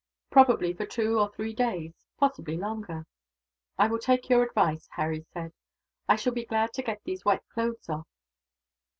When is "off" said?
7.87-8.07